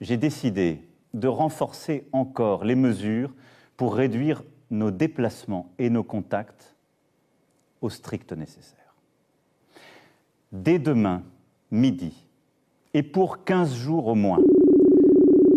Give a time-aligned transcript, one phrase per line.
[0.00, 3.32] j'ai décidé de renforcer encore les mesures
[3.76, 6.74] pour réduire nos déplacements et nos contacts
[7.80, 8.94] au strict nécessaire.
[10.52, 11.22] Dès demain,
[11.70, 12.26] midi,
[12.94, 14.40] et pour 15 jours au moins,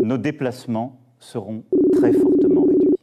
[0.02, 1.64] nos déplacements seront
[1.94, 2.96] très fortement réduits.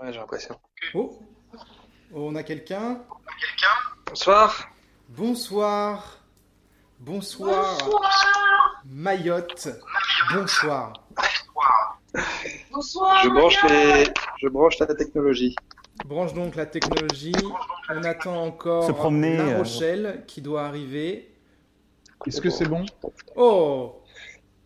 [0.00, 0.56] Ouais, j'ai l'impression.
[0.94, 1.18] Oh,
[2.14, 3.00] on a quelqu'un
[4.08, 4.68] Bonsoir.
[5.08, 6.18] Bonsoir.
[6.98, 7.78] Bonsoir.
[8.86, 9.68] Mayotte.
[10.32, 10.92] Bonsoir.
[12.72, 13.22] Bonsoir.
[13.22, 14.04] Je branche les,
[14.40, 15.54] je branche la technologie.
[16.06, 17.34] Branche donc la technologie.
[17.90, 21.34] On attend encore Se promener, La euh, Rochelle qui doit arriver.
[22.26, 22.84] Est-ce que c'est bon?
[23.36, 24.02] Oh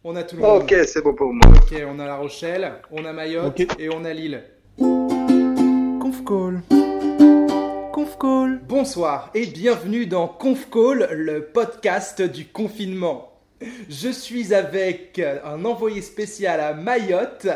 [0.04, 0.62] On a tout le monde.
[0.62, 1.46] Ok, c'est bon pour moi.
[1.56, 4.44] Ok, on a La Rochelle, on a Mayotte et on a Lille.
[4.78, 6.62] Conf Call.
[8.22, 8.60] Call.
[8.68, 13.32] Bonsoir et bienvenue dans Conf Call, le podcast du confinement.
[13.88, 17.48] Je suis avec un envoyé spécial à Mayotte.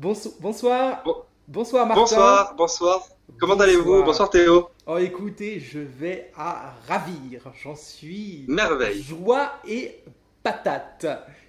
[0.00, 1.02] Bonso- bonsoir.
[1.04, 1.16] Bon-
[1.48, 2.02] Bonsoir Martin.
[2.02, 3.08] Bonsoir, bonsoir.
[3.40, 4.04] Comment allez-vous?
[4.04, 4.68] Bonsoir Théo.
[4.86, 7.42] Oh écoutez, je vais à ravir.
[7.64, 9.02] J'en suis Merveille.
[9.02, 10.04] joie et
[10.44, 11.04] patate.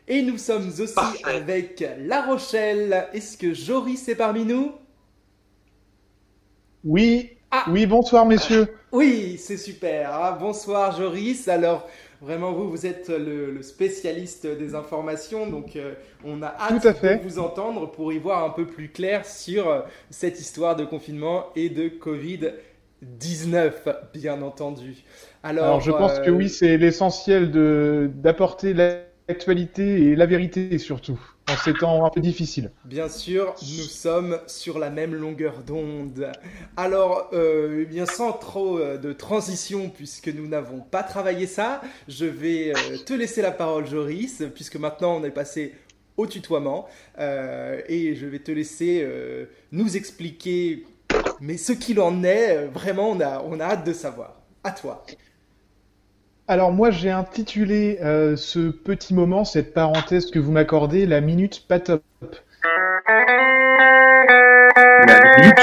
[0.08, 1.24] Et nous sommes aussi Parfait.
[1.26, 3.08] avec La Rochelle.
[3.14, 4.72] Est-ce que Joris est parmi nous?
[6.84, 7.66] Oui, Ah.
[7.70, 8.68] oui, bonsoir messieurs.
[8.94, 10.10] Oui, c'est super.
[10.14, 11.48] Ah, bonsoir Joris.
[11.50, 11.88] Alors,
[12.22, 16.88] vraiment, vous, vous êtes le, le spécialiste des informations, donc euh, on a hâte Tout
[16.88, 17.18] à fait.
[17.18, 20.86] de vous entendre pour y voir un peu plus clair sur euh, cette histoire de
[20.86, 23.72] confinement et de Covid-19,
[24.14, 25.04] bien entendu.
[25.44, 27.52] Alors, Alors je pense euh, que oui, c'est l'essentiel
[28.22, 32.72] d'apporter l'actualité et la vérité surtout en ces temps un peu difficiles.
[32.86, 36.32] Bien sûr, nous sommes sur la même longueur d'onde.
[36.76, 41.82] Alors, euh, eh bien sans trop euh, de transition, puisque nous n'avons pas travaillé ça,
[42.08, 45.74] je vais euh, te laisser la parole, Joris, puisque maintenant on est passé
[46.18, 46.88] au tutoiement,
[47.20, 49.08] et je vais te laisser
[49.72, 50.84] nous expliquer,
[51.40, 54.42] mais ce qu'il en est, vraiment, on a, on a hâte de savoir.
[54.64, 55.06] À toi.
[56.50, 61.68] Alors moi j'ai intitulé euh, ce petit moment, cette parenthèse que vous m'accordez, la minute
[61.68, 62.02] pas top.
[65.06, 65.58] La minute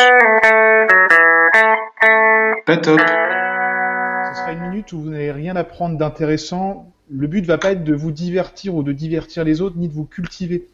[2.66, 3.00] pas top.
[3.00, 6.92] Ce sera une minute où vous n'allez rien apprendre d'intéressant.
[7.08, 9.94] Le but va pas être de vous divertir ou de divertir les autres, ni de
[9.94, 10.68] vous cultiver.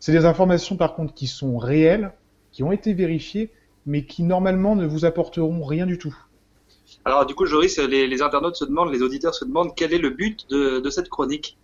[0.00, 2.10] C'est des informations par contre qui sont réelles,
[2.50, 3.50] qui ont été vérifiées,
[3.86, 6.16] mais qui normalement ne vous apporteront rien du tout.
[7.04, 9.98] Alors du coup, Joris, les, les internautes se demandent, les auditeurs se demandent quel est
[9.98, 11.56] le but de, de cette chronique.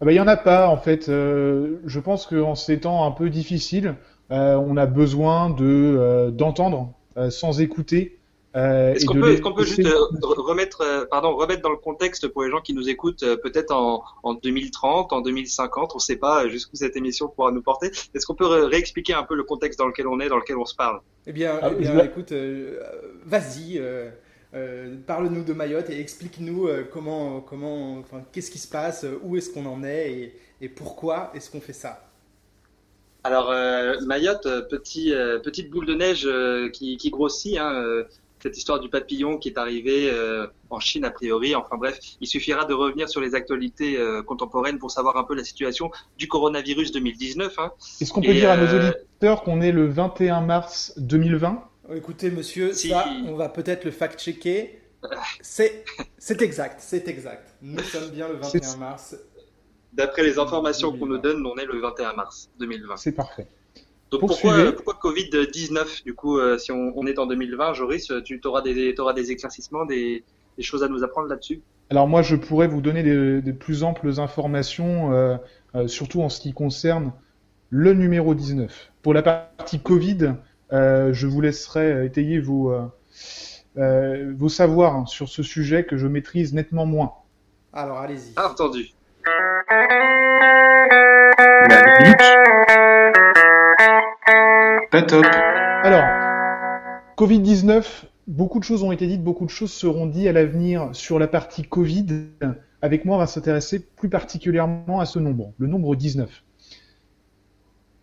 [0.00, 1.08] Ah bah, il y en a pas en fait.
[1.08, 3.96] Euh, je pense qu'en ces temps un peu difficiles,
[4.30, 8.18] euh, on a besoin de euh, d'entendre euh, sans écouter.
[8.56, 9.90] euh, Est-ce et qu'on de peut, qu'on peut juste euh,
[10.22, 13.36] re- remettre, euh, pardon, remettre dans le contexte pour les gens qui nous écoutent, euh,
[13.36, 17.62] peut-être en, en 2030, en 2050, on ne sait pas jusqu'où cette émission pourra nous
[17.62, 17.90] porter.
[18.14, 20.56] Est-ce qu'on peut ré- réexpliquer un peu le contexte dans lequel on est, dans lequel
[20.58, 21.00] on se parle?
[21.26, 22.80] Eh bien, Ah, eh bien écoute, euh,
[23.24, 24.10] vas-y, euh,
[24.54, 29.18] euh, parle-nous de Mayotte et explique-nous euh, comment, comment, enfin, qu'est-ce qui se passe, euh,
[29.22, 32.06] où est-ce qu'on en est et, et pourquoi est-ce qu'on fait ça.
[33.24, 37.56] Alors euh, Mayotte, petit, euh, petite boule de neige euh, qui, qui grossit.
[37.58, 38.04] Hein, euh,
[38.44, 41.54] cette histoire du papillon qui est arrivé euh, en Chine a priori.
[41.54, 45.34] Enfin bref, il suffira de revenir sur les actualités euh, contemporaines pour savoir un peu
[45.34, 47.58] la situation du coronavirus 2019.
[47.58, 47.72] Hein.
[48.02, 51.52] Est-ce qu'on peut Et, dire à nos euh, auditeurs qu'on est le 21 mars 2020
[51.52, 52.88] Euh, Écoutez, monsieur, Si.
[52.88, 54.78] ça, on va peut-être le fact-checker.
[55.42, 55.84] C'est,
[56.16, 57.54] c'est exact, c'est exact.
[57.60, 59.16] Nous sommes bien le 21 C'est- mars.
[59.92, 61.22] D'après les informations qu'on nous 2020.
[61.22, 62.96] donne, on est le 21 mars 2020.
[62.96, 63.46] C'est parfait.
[64.10, 68.40] Donc pourquoi, pourquoi Covid-19 Du coup, euh, si on, on est en 2020, Joris, tu
[68.44, 70.24] auras des, t'auras des éclaircissements, des,
[70.56, 71.60] des choses à nous apprendre là-dessus?
[71.90, 75.36] Alors moi, je pourrais vous donner des, des plus amples informations, euh,
[75.74, 77.12] euh, surtout en ce qui concerne
[77.70, 78.92] le numéro 19.
[79.02, 80.32] Pour la partie Covid, euh,
[80.74, 82.86] je vous laisserai euh, étayer vos, euh,
[83.76, 87.12] euh, vos savoirs hein, sur ce sujet que je maîtrise nettement moins.
[87.72, 88.32] Alors, allez-y.
[88.36, 88.90] Ah, entendu.
[91.36, 92.18] La minute.
[94.90, 95.26] Pas top.
[95.82, 96.04] Alors,
[97.16, 101.18] Covid-19, beaucoup de choses ont été dites, beaucoup de choses seront dites à l'avenir sur
[101.18, 102.06] la partie Covid.
[102.80, 106.43] Avec moi, on va s'intéresser plus particulièrement à ce nombre, le nombre 19.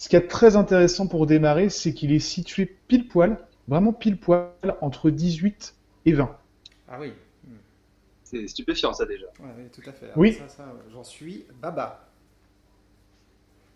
[0.02, 3.38] Ce qui est très intéressant pour démarrer, c'est qu'il est situé pile poil,
[3.68, 4.50] vraiment pile poil,
[4.82, 5.76] entre 18
[6.08, 6.36] et 20.
[6.90, 7.14] Ah oui,
[8.24, 9.28] C'est stupéfiant ça déjà.
[9.40, 10.10] Ouais, oui, tout à fait.
[10.16, 10.34] Oui.
[10.34, 12.04] Ça, ça, j'en suis baba.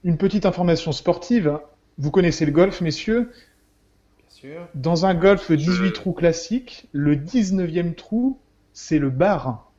[0.03, 1.59] Une petite information sportive.
[1.99, 3.31] Vous connaissez le golf, messieurs?
[4.17, 4.67] Bien sûr.
[4.73, 8.39] Dans un golf 18 trous classique, le 19e trou,
[8.73, 9.71] c'est le bar.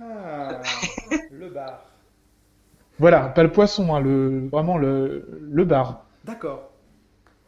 [0.00, 0.62] Ah,
[1.32, 1.93] le bar.
[2.98, 6.04] Voilà, pas le poisson, hein, le, vraiment le, le bar.
[6.24, 6.70] D'accord.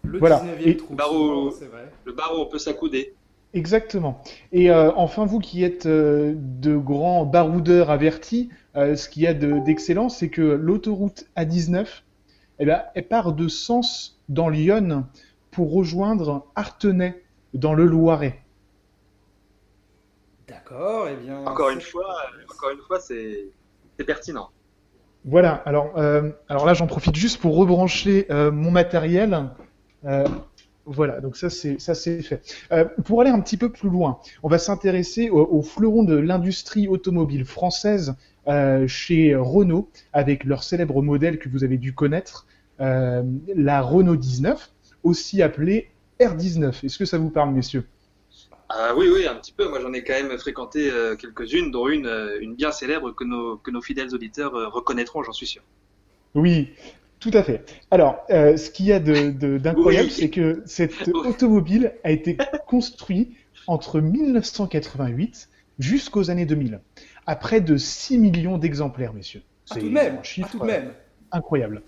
[0.02, 0.40] Le Voilà.
[0.44, 0.94] 19e Et- trou.
[0.94, 1.90] Bar où- c'est vrai.
[2.04, 3.14] Le bar où on peut s'accouder.
[3.54, 4.22] Exactement.
[4.52, 9.26] Et euh, enfin, vous qui êtes euh, de grands baroudeurs avertis, euh, ce qu'il y
[9.26, 12.02] a de- d'excellent, c'est que l'autoroute A19,
[12.58, 15.06] eh ben, elle part de Sens dans l'Yonne
[15.52, 17.22] pour rejoindre Artenay
[17.54, 18.40] dans le Loiret.
[20.48, 21.44] D'accord, et bien.
[21.46, 22.16] Encore une fois,
[22.50, 23.46] encore une fois, c'est
[23.98, 24.50] c'est pertinent.
[25.26, 29.50] Voilà, alors, euh, alors là j'en profite juste pour rebrancher euh, mon matériel.
[30.04, 30.24] Euh,
[30.84, 32.40] voilà, donc ça c'est ça c'est fait.
[33.04, 36.86] Pour aller un petit peu plus loin, on va s'intéresser au, au fleuron de l'industrie
[36.86, 38.14] automobile française
[38.86, 42.46] chez Renault, avec leur célèbre modèle que vous avez dû connaître,
[42.78, 44.70] la Renault 19,
[45.02, 45.90] aussi appelée
[46.20, 46.84] R19.
[46.84, 47.84] Est-ce que ça vous parle, messieurs?
[48.68, 49.68] Ah oui, oui, un petit peu.
[49.68, 53.24] Moi, j'en ai quand même fréquenté euh, quelques-unes, dont une, euh, une bien célèbre que
[53.24, 55.62] nos, que nos fidèles auditeurs euh, reconnaîtront, j'en suis sûr.
[56.34, 56.70] Oui,
[57.20, 57.64] tout à fait.
[57.90, 60.12] Alors, euh, ce qu'il y a de- de- d'incroyable, Oui.
[60.14, 62.36] c'est que cette automobile a été
[62.66, 63.36] construite
[63.68, 65.48] entre 1988
[65.78, 66.80] jusqu'aux années 2000,
[67.26, 69.42] à près de 6 millions d'exemplaires, messieurs.
[69.70, 70.16] Ah, C'est tout de même.
[70.16, 70.92] un Ah, tout de même.
[71.32, 71.82] incroyable.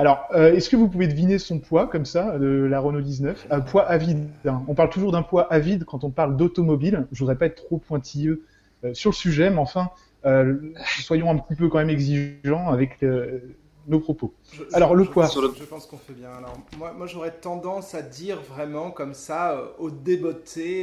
[0.00, 3.46] Alors, euh, est-ce que vous pouvez deviner son poids comme ça, de la Renault 19
[3.50, 4.28] Un poids à vide.
[4.46, 4.62] hein.
[4.66, 7.06] On parle toujours d'un poids à vide quand on parle d'automobile.
[7.12, 8.42] Je voudrais pas être trop pointilleux
[8.84, 9.90] euh, sur le sujet, mais enfin,
[10.24, 10.56] euh,
[11.00, 13.40] soyons un petit peu quand même exigeants avec euh,
[13.88, 14.32] nos propos.
[14.52, 15.26] Je- Alors, je- le je- poids.
[15.26, 16.30] Je, je pense qu'on fait bien.
[16.30, 19.90] Alors, moi, moi j'aurais tendance à dire vraiment comme ça, euh, au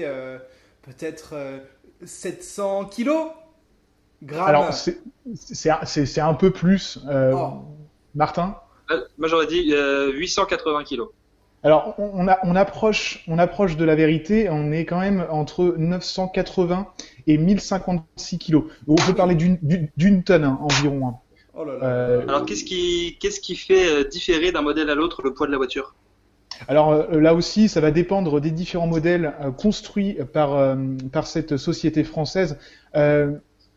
[0.05, 0.37] euh,
[0.83, 1.57] peut-être euh,
[2.05, 3.29] 700 kilos?
[4.21, 4.47] Grammes.
[4.47, 4.99] Alors, c'est-
[5.69, 5.85] un-
[6.35, 7.65] peu plus, euh, Oh.
[8.15, 8.57] Martin?
[8.91, 11.09] Euh, moi, j'aurais dit euh, 880 kilos.
[11.63, 14.49] Alors, on, on a- on approche, on approche de la vérité.
[14.49, 16.87] On est quand même entre 980
[17.25, 18.63] et 1056 kilos.
[18.87, 21.07] On peut parler d'une- tonne hein, environ.
[21.07, 21.15] hein.
[21.55, 21.83] Oh là là.
[21.85, 25.47] Euh, Alors, qu'est-ce qui, qu'est-ce qui fait euh, différer d'un modèle à l'autre le poids
[25.47, 25.95] de la voiture?
[26.67, 30.75] Alors euh, là aussi, ça va dépendre des différents modèles euh, construits par, euh,
[31.11, 32.57] par cette société française.
[32.95, 33.31] Euh,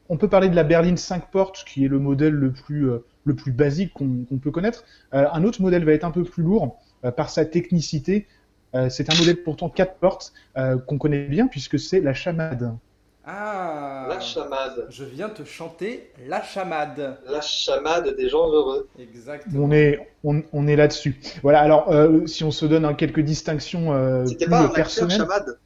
[0.08, 3.04] on peut parler de la berline 5 portes, qui est le modèle le plus, euh,
[3.30, 4.84] le plus basique qu'on peut connaître.
[5.14, 8.26] Euh, un autre modèle va être un peu plus lourd euh, par sa technicité.
[8.74, 12.76] Euh, c'est un modèle pourtant 4 portes euh, qu'on connaît bien puisque c'est la chamade.
[13.24, 14.86] Ah La chamade.
[14.88, 17.18] Je viens te chanter la chamade.
[17.28, 18.88] La chamade des gens heureux.
[18.98, 19.64] Exactement.
[19.64, 21.20] On est, on, on est là-dessus.
[21.42, 21.60] Voilà.
[21.60, 25.58] Alors, euh, si on se donne hein, quelques distinctions euh, C'était plus pas personnelles, chamade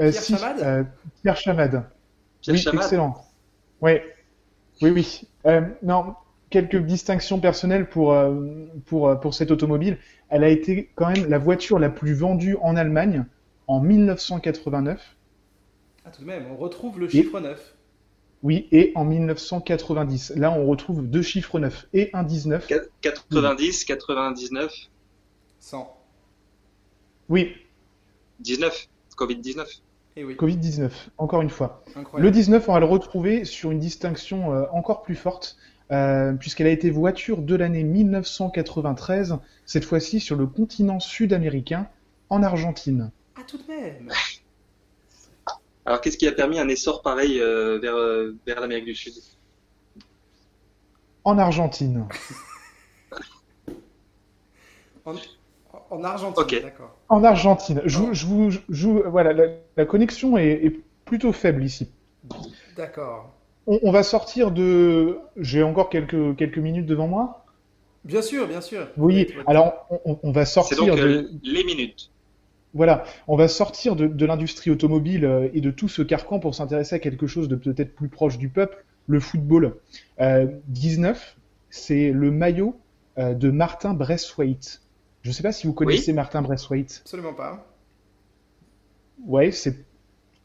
[0.00, 0.84] euh, Pierre si, Chamade euh,
[1.22, 1.84] Pierre Chamade.
[2.40, 3.24] Pierre oui, Chamade excellent.
[3.80, 3.92] Oui,
[4.82, 5.22] oui, oui.
[5.46, 6.14] Euh, non,
[6.50, 8.34] quelques distinctions personnelles pour, euh,
[8.86, 9.98] pour, euh, pour cette automobile.
[10.28, 13.24] Elle a été quand même la voiture la plus vendue en Allemagne
[13.66, 15.16] en 1989.
[16.04, 17.74] Ah, tout de même, on retrouve le chiffre 9.
[18.42, 20.34] Oui, et en 1990.
[20.36, 22.66] Là, on retrouve deux chiffres 9 et un 19.
[22.68, 24.72] Qu- 90, 99,
[25.58, 25.96] 100.
[27.28, 27.54] Oui,
[28.40, 28.88] 19.
[29.16, 29.80] Covid-19.
[30.16, 31.82] Et oui, Covid-19, encore une fois.
[31.94, 32.30] Le incroyable.
[32.30, 35.56] 19, on va le retrouver sur une distinction euh, encore plus forte,
[35.92, 41.88] euh, puisqu'elle a été voiture de l'année 1993, cette fois-ci sur le continent sud-américain,
[42.28, 43.10] en Argentine.
[43.36, 44.10] Ah, tout de même.
[45.84, 49.12] Alors, qu'est-ce qui a permis un essor pareil euh, vers, euh, vers l'Amérique du Sud?
[51.24, 52.06] En Argentine.
[55.04, 55.14] En,
[55.90, 56.96] en Argentine, d'accord.
[57.08, 57.80] En Argentine.
[57.84, 59.44] Je, vous- je vous, je vous- voilà, la,
[59.76, 61.92] la connexion est, est plutôt faible ici.
[62.76, 63.32] D'accord.
[63.66, 65.18] On, on va sortir de.
[65.36, 67.44] J'ai encore quelques, quelques minutes devant moi?
[68.04, 68.88] Bien sûr, bien sûr.
[68.96, 71.02] Oui, alors on, on va C'est sortir donc de.
[71.02, 72.10] euh, les minutes.
[72.74, 76.54] Voilà, on va sortir de, de l'industrie automobile euh, et de tout ce carcan pour
[76.54, 79.76] s'intéresser à quelque chose de peut-être plus proche du peuple, le football.
[80.20, 81.36] Euh, 19,
[81.70, 82.76] c'est le maillot
[83.18, 84.82] euh, de Martin Braithwaite.
[85.22, 87.04] Je ne sais pas si vous connaissez Martin Braithwaite.
[87.04, 87.66] Absolument pas.
[89.26, 89.84] Ouais, c'est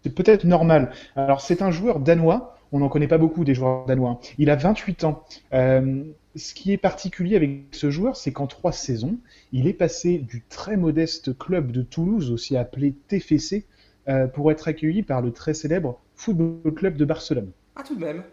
[0.03, 0.93] c'est peut-être normal.
[1.15, 2.57] Alors, c'est un joueur danois.
[2.71, 4.19] On n'en connaît pas beaucoup des joueurs danois.
[4.37, 5.23] Il a 28 ans.
[5.53, 6.03] Euh,
[6.35, 9.17] ce qui est particulier avec ce joueur, c'est qu'en trois saisons,
[9.51, 13.65] il est passé du très modeste club de Toulouse, aussi appelé TFC,
[14.07, 17.51] euh, pour être accueilli par le très célèbre Football Club de Barcelone.
[17.75, 18.23] Ah, tout de même.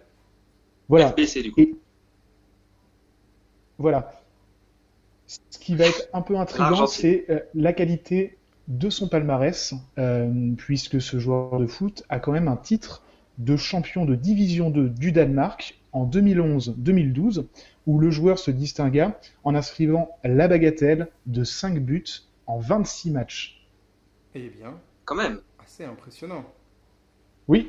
[0.89, 1.09] Voilà.
[1.11, 1.61] FBC, du coup.
[1.61, 1.75] Et-
[3.79, 4.13] Voilà.
[5.27, 10.53] Ce qui va être un peu intriguant, c'est euh, la qualité de son palmarès, euh,
[10.57, 13.03] puisque ce joueur de foot a quand même un titre
[13.39, 17.47] de champion de Division 2 du Danemark en 2011-2012,
[17.87, 22.05] où le joueur se distingua en inscrivant la bagatelle de 5 buts
[22.47, 23.67] en 26 matchs.
[24.35, 25.41] Eh bien, Quand même.
[25.59, 26.45] assez impressionnant.
[27.49, 27.69] Oui.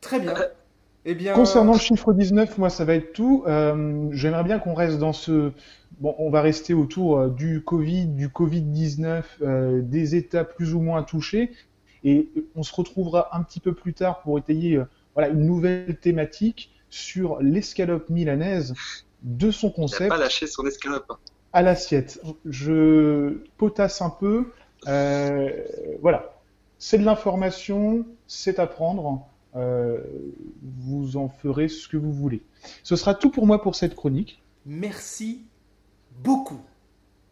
[0.00, 0.34] Très bien.
[0.36, 0.48] Euh,
[1.04, 3.44] Eh bien, Concernant le chiffre 19, moi, ça va être tout.
[3.46, 5.52] Euh, J'aimerais bien qu'on reste dans ce...
[6.00, 10.80] Bon, on va rester autour euh, du Covid, du Covid-19, euh, des États plus ou
[10.80, 11.50] moins touchés.
[12.04, 15.96] Et on se retrouvera un petit peu plus tard pour étayer euh, voilà, une nouvelle
[15.98, 18.74] thématique sur l'escalope milanaise
[19.22, 21.06] de son Il n'a concept pas lâché son escalope.
[21.10, 21.18] hein.
[21.52, 22.20] à l'assiette.
[22.44, 24.52] Je potasse un peu.
[24.88, 25.50] Euh,
[26.00, 26.34] voilà.
[26.78, 29.24] C'est de l'information, c'est à prendre.
[29.54, 29.98] Euh,
[30.62, 32.42] vous en ferez ce que vous voulez.
[32.82, 34.42] Ce sera tout pour moi pour cette chronique.
[34.66, 35.44] merci
[36.24, 36.60] beaucoup.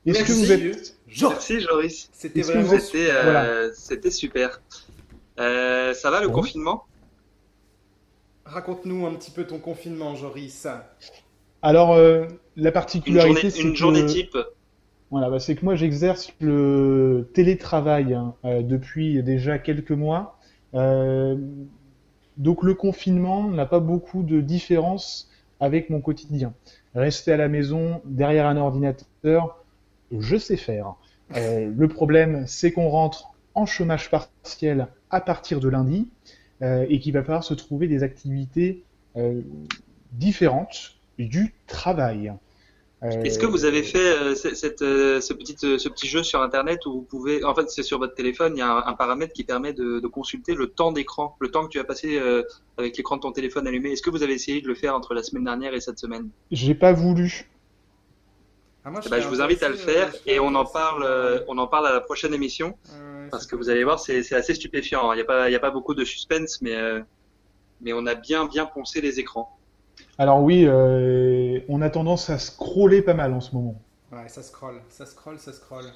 [0.07, 0.61] Est-ce que Merci, vous êtes...
[1.09, 1.30] Joris.
[1.30, 2.09] Merci Joris.
[2.12, 3.73] C'était vraiment êtes- C'était euh, Voilà.
[3.75, 4.61] c'était super.
[5.38, 6.35] Euh, ça va le Bon.
[6.35, 6.85] confinement?
[8.45, 10.66] Raconte-nous un petit peu ton confinement, Joris.
[11.62, 12.26] Alors, euh,
[12.57, 13.76] la Une particularité, journée, c'est une que...
[13.78, 14.37] journée type.
[15.11, 20.38] Voilà, bah, c'est que moi j'exerce le télétravail hein, euh, depuis déjà quelques mois.
[20.75, 21.37] Euh,
[22.37, 25.28] donc le confinement n'a pas beaucoup de différence
[25.59, 26.54] avec mon quotidien.
[26.95, 29.60] Rester à la maison derrière un ordinateur,
[30.19, 30.95] je sais faire.
[31.37, 36.09] Euh, le problème, c'est qu'on rentre en chômage partiel à partir de lundi
[36.62, 38.85] euh, et qu'il va falloir se trouver des activités
[39.17, 39.40] euh,
[40.12, 42.33] différentes du travail.
[43.02, 46.93] Est-ce que vous avez fait ce- cette, ce, petit, ce petit jeu sur Internet où
[46.93, 49.43] vous pouvez, en fait c'est sur votre téléphone, il y a un, un paramètre qui
[49.43, 52.21] permet de, de consulter le temps d'écran, le temps que tu as passé
[52.76, 53.93] avec l'écran de ton téléphone allumé.
[53.93, 56.29] Est-ce que vous avez essayé de le faire entre la semaine dernière et cette semaine?
[56.50, 57.50] J'ai pas voulu.
[58.84, 60.64] Ah, moi, Eh ben, Je vous invite à le faire euh, je et on en
[60.64, 63.99] parle, euh, on en parle à la prochaine émission Euh, parce que vous allez voir,
[64.00, 65.10] c'est c'est assez stupéfiant.
[65.10, 65.14] hein.
[65.14, 67.00] Il n'y a pas, il y a pas beaucoup de suspense, mais euh,
[67.80, 69.56] mais on a bien bien poncé les écrans.
[70.18, 73.80] Alors oui, euh, on a tendance à scroller pas mal en ce moment.
[74.12, 75.92] Ouais, ça scrolle, ça scrolle, ça scrolle.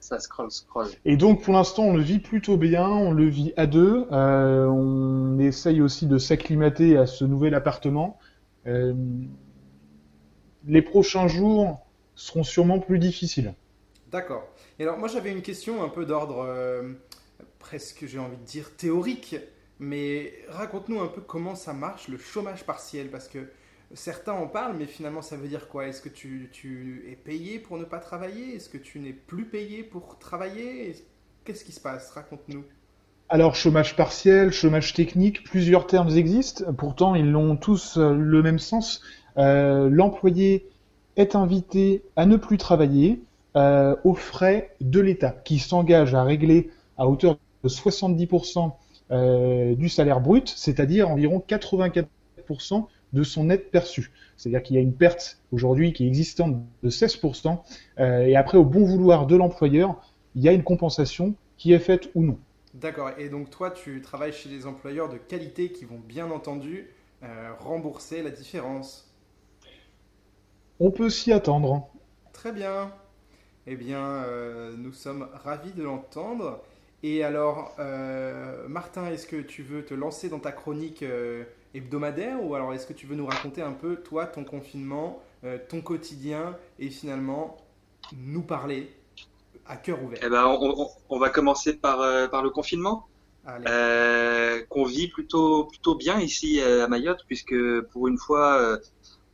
[0.00, 0.88] Ça scroll, scroll.
[1.04, 4.06] Et donc pour l'instant, on le vit plutôt bien, on le vit à deux.
[4.10, 8.18] Euh, on essaye aussi de s'acclimater à ce nouvel appartement.
[8.66, 8.94] Euh,
[10.66, 11.81] les prochains jours
[12.14, 13.54] seront sûrement plus difficiles.
[14.10, 14.46] D'accord.
[14.78, 16.92] Et alors, moi, j'avais une question un peu d'ordre euh,
[17.58, 19.36] presque, j'ai envie de dire, théorique.
[19.78, 23.10] Mais raconte-nous un peu comment ça marche, le chômage partiel.
[23.10, 23.38] Parce que
[23.94, 25.86] certains en parlent, mais finalement, ça veut dire quoi?
[25.88, 28.54] Est-ce que tu, tu es payé pour ne pas travailler?
[28.56, 30.90] Est-ce que tu n'es plus payé pour travailler?
[30.90, 31.02] Est-ce-
[31.44, 32.10] Qu'est-ce qui se passe?
[32.10, 32.64] Raconte-nous.
[33.28, 36.72] Alors chômage partiel, chômage technique, plusieurs termes existent.
[36.74, 39.00] Pourtant, ils ont tous euh, le même sens.
[39.38, 40.68] Euh, L'employé
[41.16, 43.22] est invité à ne plus travailler
[43.54, 48.72] euh, aux frais de l'État, qui s'engage à régler à hauteur de 70%
[49.10, 54.10] euh, du salaire brut, c'est-à-dire environ 84% de son net perçu.
[54.38, 57.58] C'est-à-dire qu'il y a une perte aujourd'hui qui est existante de 16%,
[57.98, 60.00] euh, et après, au bon vouloir de l'employeur,
[60.34, 62.38] il y a une compensation qui est faite ou non.
[62.72, 63.10] D'accord.
[63.18, 66.88] Et donc, toi, tu travailles chez des employeurs de qualité qui vont bien entendu
[67.60, 69.11] rembourser la différence.
[70.82, 71.88] On peut s'y attendre.
[72.32, 72.92] Très bien.
[73.66, 76.62] Eh bien, euh, nous sommes ravis de l'entendre.
[77.02, 82.44] Et alors, euh, Martin, est-ce que tu veux te lancer dans ta chronique euh, hebdomadaire
[82.44, 85.82] ou alors est-ce que tu veux nous raconter un peu, toi, ton confinement, euh, ton
[85.82, 87.58] quotidien et finalement
[88.14, 88.92] nous parler
[89.66, 90.22] à cœur ouvert?
[90.22, 93.08] Eh ben, on, on- on va commencer par euh, par le confinement.
[93.68, 97.54] Euh, qu'on vit plutôt plutôt bien ici à Mayotte, puisque
[97.92, 98.78] pour une fois, euh,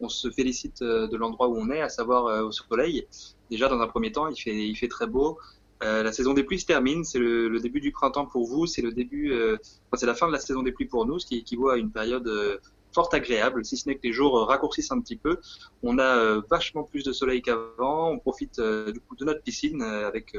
[0.01, 3.07] on se félicite euh, de l'endroit où on est, à savoir euh, au soleil.
[3.51, 5.39] Déjà, dans un premier temps, il fait il fait très beau.
[5.83, 8.67] Euh, la saison des pluies se termine, c'est le, le début du printemps pour vous,
[8.67, 11.21] c'est le début, euh, enfin, c'est la fin de la saison des pluies pour nous,
[11.21, 12.59] ce qui équivaut à une période euh,
[12.93, 15.39] fort agréable, si ce n'est que les jours euh, raccourcissent un petit peu.
[15.85, 20.37] On a vachement plus de soleil qu'avant, on profite du coup de notre piscine avec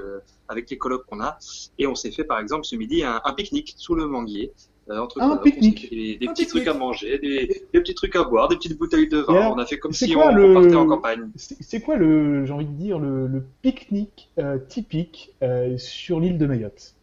[0.49, 1.37] avec les colocs qu'on a.
[1.77, 4.51] Et on s'est fait par exemple ce midi un, un pique-nique sous le manguier.
[4.89, 5.43] Euh, entre Un colocs.
[5.43, 5.89] pique-nique.
[5.91, 8.77] Des, des Un petits trucs à manger, des, des petits trucs à boire, des petites
[8.77, 9.35] bouteilles de vin.
[9.35, 11.29] Alors, on a fait comme si quoi on, le- on partait en campagne.
[11.35, 16.39] C'est quoi le, j'ai envie de dire, le, le pique-nique euh, typique euh, sur l'île
[16.39, 16.95] de Mayotte?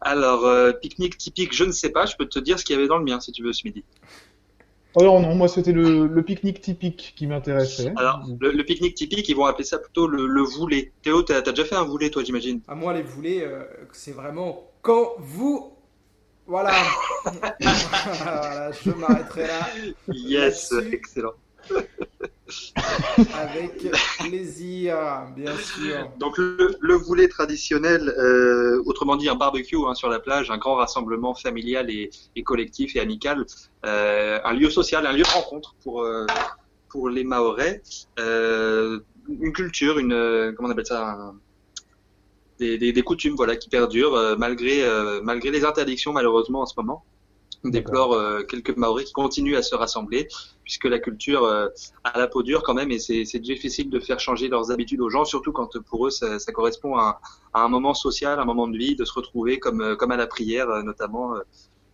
[0.00, 2.06] Alors, euh, pique-nique typique, je ne sais pas.
[2.06, 3.66] Je peux te dire ce qu'il y avait dans le mien si tu veux ce
[3.66, 3.82] midi.
[4.96, 7.92] Alors non, moi c'était le, le pique-nique typique qui m'intéressait.
[7.96, 10.92] Alors, le, le pique-nique typique, ils vont appeler ça plutôt le, le voulet.
[11.02, 12.60] Théo, t'as t'as déjà fait un voulet, toi, j'imagine?
[12.68, 15.72] À moi, les voulets, euh, c'est vraiment quand vous.
[16.46, 16.72] Voilà.
[17.60, 19.66] voilà je m'arrêterai là
[20.08, 21.32] Yes, excellent.
[23.34, 24.96] avec plaisir,
[25.34, 26.10] bien sûr.
[26.18, 30.58] Donc le, le voulet traditionnel, euh, autrement dit un barbecue hein, sur la plage, un
[30.58, 33.44] grand rassemblement familial et, et collectif et amical,
[33.86, 36.26] euh, un lieu social, un lieu de rencontre pour euh,
[36.90, 37.82] pour les Mahorais,
[38.20, 41.36] euh, une culture, une comment on appelle ça, un-
[42.58, 46.66] des, des, des, coutumes voilà qui perdurent euh, malgré euh, malgré les interdictions malheureusement en
[46.66, 47.04] ce moment.
[47.66, 50.28] On déplore euh, quelques Maoris qui continuent à se rassembler
[50.64, 54.48] puisque la culture a la peau dure quand même et c'est difficile de faire changer
[54.48, 57.20] leurs habitudes aux gens, surtout quand pour eux ça, ça correspond à
[57.54, 60.16] un, à un, moment social, un moment de vie, de se retrouver comme comme à
[60.16, 61.34] la prière notamment.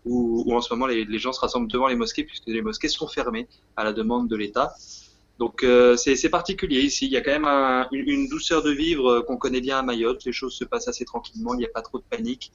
[0.06, 2.62] Où, où, en ce moment les, les gens se rassemblent devant les mosquées puisque les
[2.62, 4.72] mosquées sont fermées à la demande de l'État.
[5.40, 7.06] Donc euh, c'est particulier ici.
[7.06, 9.82] Il y a quand même un, une, douceur de vivre euh, qu'on connaît bien à
[9.82, 10.22] Mayotte.
[10.26, 11.54] Les choses se passent assez tranquillement.
[11.54, 12.52] Il n'y a pas trop de panique.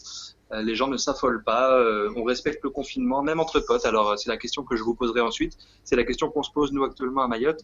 [0.52, 1.80] Euh, les gens ne s'affolent pas.
[1.80, 3.88] Euh, on respecte le confinement, même entre potes.
[3.88, 5.58] Alors c'est la question que je vous poserai ensuite.
[5.84, 7.60] C'est la question qu'on se pose nous actuellement à Mayotte.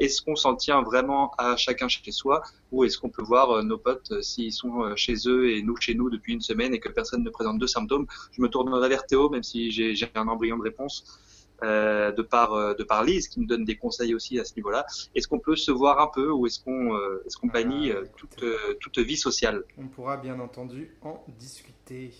[0.00, 3.78] est-ce qu'on s'en tient vraiment à chacun chez soi, ou est-ce qu'on peut voir nos
[3.78, 7.22] potes s'ils sont chez eux et nous chez nous depuis une semaine et que personne
[7.22, 8.06] ne présente de symptômes?
[8.32, 11.04] Je me tournerai vers Théo, même si j'ai un embryon de réponse.
[11.64, 14.54] Euh, de par euh, de par Lise qui nous donne des conseils aussi à ce
[14.56, 14.84] niveau-là.
[15.14, 18.02] Est-ce qu'on peut se voir un peu ou est-ce qu'on euh, est-ce qu'on bannit ah,
[18.16, 18.44] toute
[18.80, 19.64] toute vie sociale?
[19.78, 22.12] On pourra bien entendu en discuter.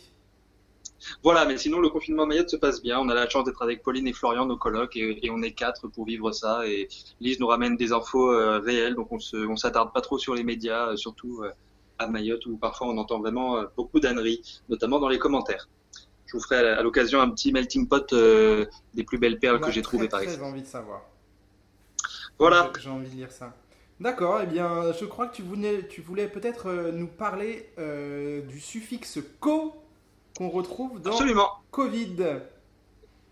[1.23, 2.99] Voilà, mais sinon le confinement à Mayotte se passe bien.
[2.99, 5.89] On a la chance d'être avec Pauline et Florian, nos colocs, et, on est quatre
[5.89, 6.67] pour vivre ça.
[6.67, 6.89] Et
[7.21, 8.29] Lise nous ramène des infos
[8.63, 11.45] réelles, donc on se on s'attarde pas trop sur les médias, surtout
[11.99, 15.69] à Mayotte où parfois on entend vraiment beaucoup d'âneries, notamment dans les commentaires
[16.27, 19.71] je vous ferai à l'occasion un petit melting pot euh, des plus belles perles que
[19.71, 20.41] j'ai trouvées par exemple.
[20.41, 21.03] J'ai envie de savoir.
[22.39, 22.73] Voilà.
[22.81, 23.55] J'ai envie de lire ça.
[24.01, 28.41] D'accord, eh bien, je crois que tu voulais, tu voulais peut-être euh, nous parler euh,
[28.43, 29.73] du suffixe co
[30.37, 31.49] qu'on retrouve dans Absolument.
[31.71, 32.17] Covid.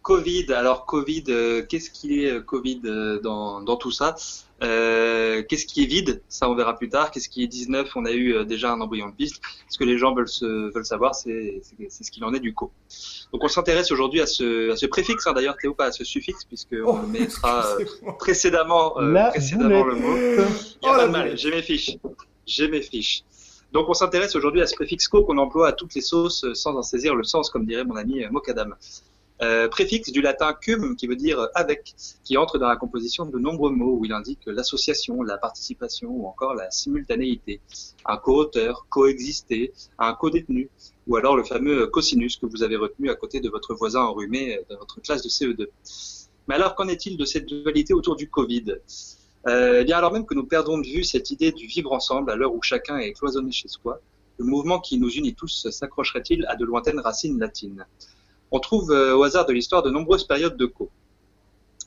[0.03, 1.25] Covid, alors Covid,
[1.69, 2.81] qu'est-ce qui est Covid
[3.23, 4.17] dans, dans tout ça?
[4.63, 6.23] Euh, qu'est-ce qui est vide?
[6.29, 7.11] Ça, on verra plus tard.
[7.11, 9.43] Qu'est-ce qui est 19 On a eu euh, déjà un embryon de piste.
[9.69, 12.71] Ce que les gens veulent, se, veulent savoir, c'est ce qu'il en est du co.
[13.33, 16.05] Donc, on s'intéresse aujourd'hui à ce, à ce préfixe, hein, d'ailleurs, Théo, pas à ce
[16.05, 18.95] suffixe, puisque on oh, mettra euh, précédemment,
[19.31, 20.17] précédemment le mot.
[20.17, 20.47] Il n'y a
[20.83, 21.37] oh, pas de mal.
[21.37, 21.97] J'ai mes fiches.
[22.47, 23.25] J'ai mes fiches.
[23.73, 26.77] Donc, on s'intéresse aujourd'hui à ce préfixe co qu'on emploie à toutes les sauces sans
[26.77, 28.75] en saisir le sens, comme dirait mon ami Mokadam.
[29.41, 33.39] Euh, préfixe du latin cum, qui veut dire avec, qui entre dans la composition de
[33.39, 37.61] nombreux mots où il indique l'association, la participation ou encore la simultanéité.
[38.05, 40.71] Un co-auteur, coexister, un co-détenu,
[41.09, 44.61] ou alors le fameux cosinus que vous avez retenu à côté de votre voisin enrhumé
[44.71, 45.67] dans votre classe de CE2.
[46.49, 48.77] Mais alors, qu'en est-il de cette dualité autour du Covid?
[49.49, 52.31] Euh, eh bien, alors même que nous perdons de vue cette idée du vivre ensemble
[52.31, 54.01] à l'heure où chacun est cloisonné chez soi,
[54.39, 57.85] le mouvement qui nous unit tous s'accrocherait-il à de lointaines racines latines?
[58.53, 60.91] On trouve euh, au hasard de l'histoire de nombreuses périodes de co.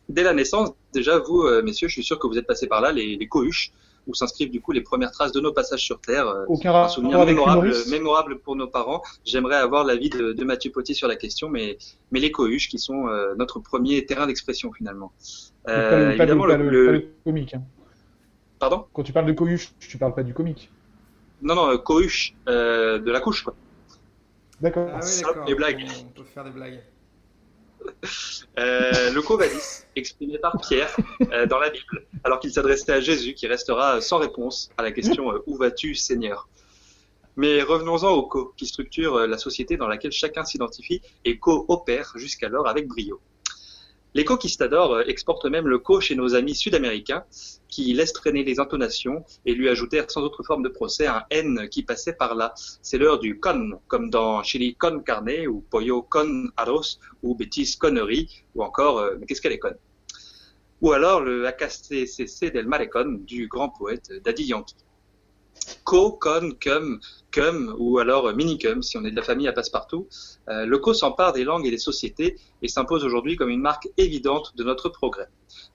[0.09, 2.81] Dès la naissance, déjà, vous, euh, messieurs, je suis sûr que vous êtes passés par
[2.81, 3.71] là, les, les cohuches,
[4.07, 6.27] où s'inscrivent du coup les premières traces de nos passages sur Terre.
[6.27, 9.01] Euh, Aucun un souvenir mémorable, mémorable, pour nos parents.
[9.23, 11.77] J'aimerais avoir l'avis de, de Mathieu Potier sur la question, mais,
[12.11, 15.11] mais les cohuches qui sont notre premier terrain d'expression finalement.
[15.67, 17.55] Euh, évidemment, le, le, comique.
[17.55, 17.63] Hein.
[18.59, 18.85] Pardon?
[18.93, 20.69] Quand tu parles de cohuche, tu parles pas du comique.
[21.41, 23.55] Non, non, cohuche, de la couche, quoi.
[24.61, 24.89] D'accord.
[24.93, 25.45] Ah oui, d'accord.
[25.45, 25.85] Les blagues.
[26.01, 26.81] On peut faire des blagues.
[28.57, 30.95] Euh, le covadis, exprimé par Pierre
[31.33, 34.93] euh, dans la Bible, alors qu'il s'adressait à Jésus, qui restera sans réponse à la
[34.93, 36.47] question euh, Où vas-tu, Seigneur?
[37.35, 42.13] Mais revenons-en au co, qui structure euh, la société dans laquelle chacun s'identifie et coopère
[42.15, 43.19] jusqu'alors avec brio.
[44.15, 47.25] Les conquistadors euh, exportent même le co chez nos amis sud-américains,
[47.67, 51.67] qui laissent traîner les intonations et lui ajoutèrent sans autre forme de procès un N
[51.69, 52.53] qui passait par là.
[52.81, 57.75] C'est l'heure du con, comme dans chili con carne, ou pollo con arroz, ou bêtise
[57.75, 59.77] connerie, ou encore euh, mais qu'est-ce qu'elle est conne?
[60.79, 64.75] Ou alors le AKCCC del Malecon du grand poète Daddy Yankee
[65.85, 66.99] co, con, cum,
[67.31, 70.07] cum ou alors minicum si on est de la famille à passe-partout.
[70.49, 73.87] Euh, le co s'empare des langues et des sociétés et s'impose aujourd'hui comme une marque
[73.97, 75.27] évidente de notre progrès.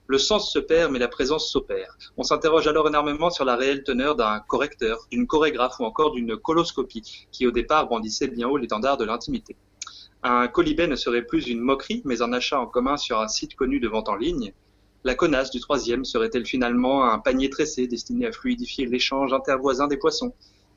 [0.07, 1.97] Le sens se perd mais la présence s'opère.
[2.17, 6.35] On s'interroge alors énormément sur la réelle teneur d'un correcteur, d'une chorégraphe ou encore d'une
[6.35, 9.55] coloscopie qui au départ brandissait bien haut l'étendard de l'intimité.
[10.23, 13.55] Un colibet ne serait plus une moquerie mais un achat en commun sur un site
[13.55, 14.53] connu de vente en ligne.
[15.03, 19.97] La connasse du troisième serait-elle finalement un panier tressé destiné à fluidifier l'échange intervoisin des
[19.97, 20.33] poissons,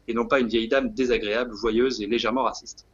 [0.08, 2.86] et non pas une vieille dame désagréable, joyeuse et légèrement raciste?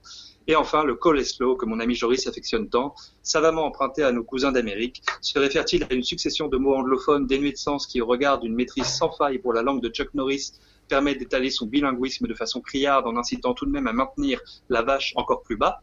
[0.49, 4.51] Et enfin, le coleslaw, que mon ami Joris affectionne tant, savamment emprunté à nos cousins
[4.51, 8.41] d'Amérique, se réfère-t-il à une succession de mots anglophones dénués de sens qui, au regard
[8.41, 10.55] d'une maîtrise sans faille pour la langue de Chuck Norris,
[10.89, 14.83] permet d'étaler son bilinguisme de façon criarde en incitant tout de même à maintenir la
[14.83, 15.81] vache encore plus bas?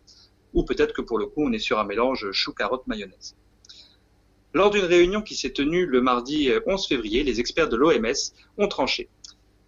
[0.54, 3.38] Ou peut-être que pour le coup, on est sur un mélange chou-carotte-mayonnaise.
[4.58, 8.34] Lors d'une réunion qui s'est tenue le mardi 11 euh, février, les experts de l'OMS
[8.58, 9.08] ont tranché.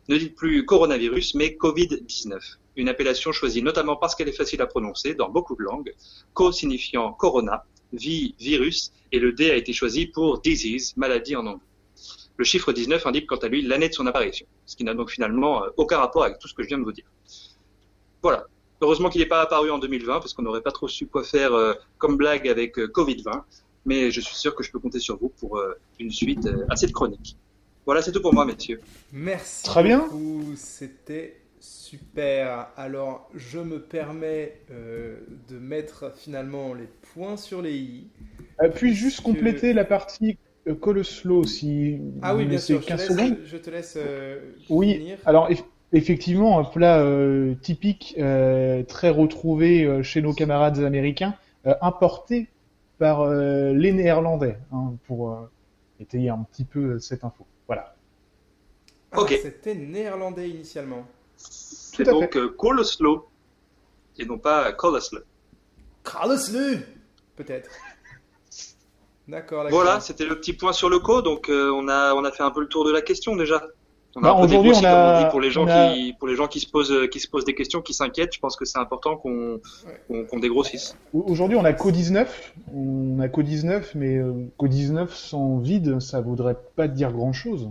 [0.08, 2.39] Ne dites plus coronavirus, mais Covid-19.
[2.75, 5.93] Une appellation choisie notamment parce qu'elle est facile à prononcer dans beaucoup de langues.
[6.34, 11.45] Co signifiant corona, vi, virus, et le D a été choisi pour disease, maladie en
[11.45, 11.67] anglais.
[12.38, 15.12] Le chiffre 19 indique quant à lui l'année de son apparition, ce qui n'a donc
[15.12, 17.06] finalement euh, aucun rapport avec tout ce que je viens de vous dire.
[18.23, 18.47] Voilà.
[18.82, 21.54] Heureusement qu'il n'est pas apparu en 2020 parce qu'on n'aurait pas trop su quoi faire
[21.54, 23.43] euh, comme blague avec euh, Covid-20.
[23.89, 26.65] Mais je suis sûr que je peux compter sur vous pour euh, une suite euh,
[26.69, 27.38] à cette chronique.
[27.86, 28.80] Voilà, c'est tout pour moi, messieurs.
[29.12, 29.63] Merci.
[29.63, 29.99] Très bien.
[29.99, 32.67] beaucoup, C'était super.
[32.78, 35.17] Alors, je me permets euh,
[35.49, 38.08] de mettre finalement les points sur les i.
[38.62, 40.38] Euh, puis juste compléter la partie
[41.04, 42.80] Slow si Ah vous oui, me bien sûr.
[42.82, 45.17] Je te 15 laisse, je te laisse euh, Oui, finir.
[45.25, 51.34] Alors eff- effectivement, un plat euh, typique, euh, très retrouvé euh, chez nos camarades américains,
[51.65, 52.47] euh, importé
[52.99, 55.49] par euh, les Néerlandais, hein, pour euh,
[55.99, 57.47] étayer un petit peu cette info.
[57.65, 57.95] Voilà.
[59.12, 59.39] Ah, Ok.
[59.41, 61.07] C'était néerlandais initialement.
[61.35, 63.27] C'est donc euh, Coleslaw
[64.17, 65.21] et non pas Coleslaw.
[66.03, 66.79] Kraleslu
[67.35, 67.71] Peut-être.
[69.27, 69.79] D'accord, d'accord.
[69.79, 71.21] Voilà, c'était le petit point sur le co.
[71.21, 73.63] Donc euh, on a on a fait un peu le tour de la question déjà.
[74.15, 75.67] On a Bah, un peu aujourd'hui, dégrossi, on a- comme on dit, pour les gens
[75.67, 78.33] a- qui pour les gens qui se posent qui se posent des questions, qui s'inquiètent.
[78.33, 79.59] Je pense que c'est important qu'on
[80.39, 80.95] dégrossisse.
[81.13, 82.27] Au- Aujourd'hui, on a Co19,
[82.73, 87.69] on a Co19, mais euh, Co19 sans vide, ça voudrait pas dire grand-chose.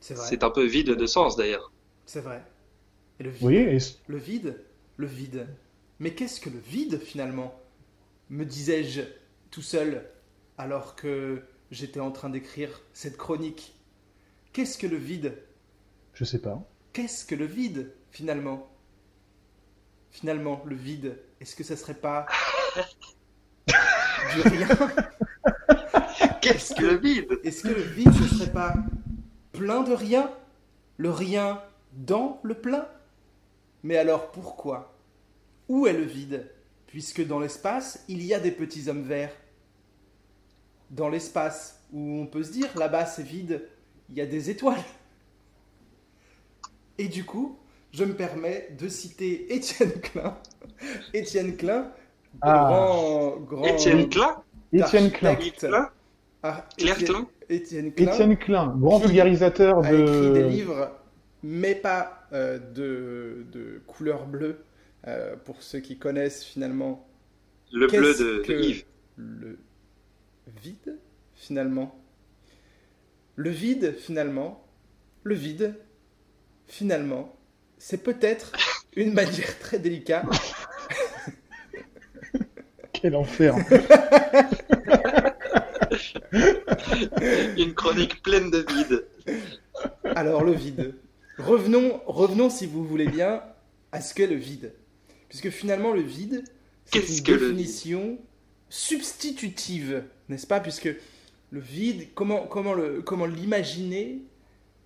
[0.00, 0.26] C'est vrai.
[0.28, 1.70] C'est un peu vide de sens d'ailleurs.
[2.06, 2.42] C'est vrai.
[3.20, 3.50] Et le vide?
[3.50, 4.60] Et Le vide?
[4.96, 5.46] Le vide.
[6.00, 7.54] Mais qu'est-ce que le vide finalement?
[8.30, 9.00] Me disais-je
[9.50, 10.04] tout seul
[10.58, 13.74] alors que j'étais en train d'écrire cette chronique.
[14.52, 15.34] Qu'est-ce que le vide?
[16.18, 16.60] Je sais pas.
[16.92, 18.68] Qu'est-ce que le vide finalement?
[20.10, 22.26] Finalement, le vide, est-ce que ça serait pas
[23.68, 24.66] du rien?
[26.40, 27.38] Qu'est-ce que le vide?
[27.44, 28.74] Est-ce que le vide, ce serait pas
[29.52, 30.28] plein de rien?
[30.96, 32.88] Le rien dans le plein?
[33.84, 34.98] Mais alors pourquoi?
[35.68, 36.50] Où est le vide?
[36.88, 39.36] Puisque dans l'espace, il y a des petits hommes verts.
[40.90, 43.68] Dans l'espace, où on peut se dire, là-bas c'est vide,
[44.08, 44.82] il y a des étoiles.
[46.98, 47.58] Et du coup,
[47.92, 50.36] je me permets de citer Étienne Klein.
[51.14, 51.90] Étienne Klein,
[52.42, 52.66] Ah.
[52.68, 55.38] grand, grand Étienne Klein Étienne Klein.
[56.42, 60.48] Ah, Claire Étienne- Klein Étienne Klein Étienne Klein, grand vulgarisateur a écrit des de.
[60.48, 60.90] livres,
[61.42, 64.58] mais pas euh, de, de couleur bleue.
[65.06, 67.06] Euh, pour ceux qui connaissent finalement
[67.72, 68.84] Le bleu de, de que- Yves.
[69.16, 69.58] le
[70.60, 70.98] vide,
[71.36, 71.94] finalement?
[73.36, 74.62] Le vide, finalement,
[75.22, 75.76] le vide,
[76.68, 77.36] finalement,
[77.78, 78.52] c'est peut-être
[78.94, 80.26] une manière très délicate
[82.92, 83.54] Quel enfer.
[87.56, 89.06] Une chronique pleine de vide.
[90.16, 90.94] Alors le vide.
[91.38, 93.42] Revenons, revenons si vous voulez bien
[93.92, 94.72] à ce qu'est le vide.
[95.28, 96.42] Puisque finalement le vide,
[96.86, 98.18] c'est une que définition
[98.68, 100.60] substitutive, n'est-ce pas?
[100.60, 100.90] Puisque
[101.50, 104.22] le vide, comment, comment, le, comment l'imaginer?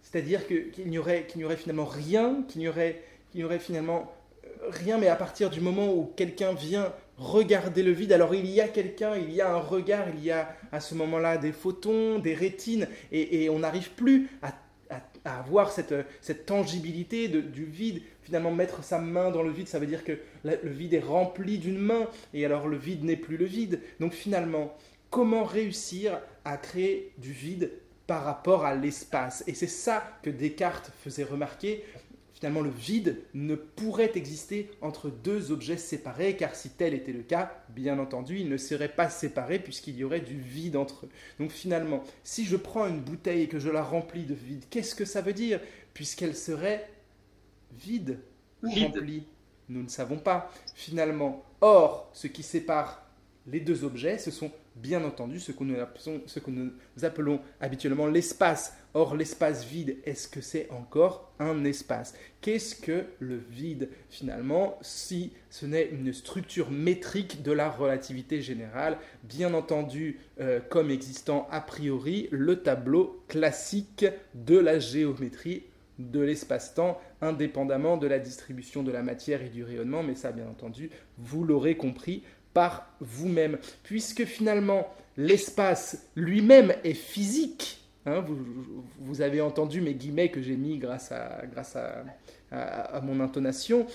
[0.03, 3.03] C'est-à-dire qu'il n'y aurait, finalement rien, qu'il n'y aurait,
[3.35, 4.01] euh,
[4.69, 8.61] rien, mais à partir du moment où quelqu'un vient regarder le vide, alors il y
[8.61, 12.19] a quelqu'un, il y a un regard, il y a à ce moment-là des photons,
[12.19, 14.53] des rétines, et, on n'arrive plus à,
[14.91, 18.03] à- avoir cette, tangibilité du vide.
[18.23, 21.59] Finalement, mettre sa main dans le vide, ça veut dire que le vide est rempli
[21.59, 23.81] d'une main, et alors le vide n'est plus le vide.
[24.01, 24.77] Donc finalement,
[25.11, 27.71] comment réussir à créer du vide
[28.07, 31.85] par rapport à l'espace Et c'est ça que Descartes faisait remarquer.
[32.35, 37.23] Finalement, le vide ne pourrait exister entre deux objets séparés, car si tel était le
[37.23, 41.09] cas, bien entendu, ils ne seraient pas séparés puisqu'il y aurait du vide entre eux.
[41.39, 44.97] Donc finalement, si je prends une bouteille et que je la remplis de vide, qu'est-ce
[44.97, 45.61] que ça veut dire?
[45.95, 46.91] Puisqu'elle serait
[47.71, 48.19] vide
[48.65, 49.25] ou remplie
[49.69, 51.45] Nous ne savons pas, finalement.
[51.61, 53.07] Or, ce qui sépare
[53.47, 58.77] les deux objets, ce sont bien entendu ce que nous appelons, habituellement l'espace.
[58.95, 62.15] Or, l'espace vide, est-ce que c'est encore un espace?
[62.43, 68.99] Qu'est-ce que le vide finalement si ce n'est une structure métrique de la relativité générale?
[69.25, 74.05] Bien entendu, euh, comme existant a priori le tableau classique
[74.35, 75.65] de la géométrie
[75.99, 80.49] de l'espace-temps, indépendamment de la distribution de la matière et du rayonnement, mais ça, bien
[80.49, 82.23] entendu, vous l'aurez compris
[82.55, 84.87] par vous-même, puisque finalement,
[85.17, 87.79] l'espace lui-même est physique.
[88.07, 88.25] Hein,
[88.99, 92.05] vous, avez entendu mes guillemets que j'ai mis grâce à, grâce à,
[92.51, 93.87] à- mon intonation.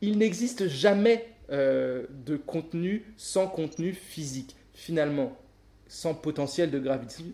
[0.00, 4.54] Il n'existe jamais euh, de contenu sans contenu physique.
[4.72, 5.36] Finalement,
[5.88, 6.78] sans potentiel de,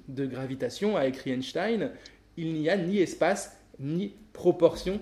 [0.09, 1.91] de gravitation, a écrit Einstein,
[2.37, 5.01] il n'y a ni espace ni proportion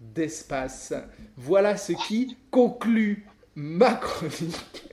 [0.00, 0.92] d'espace.
[1.36, 4.91] Voilà ce qui conclut ma chronique.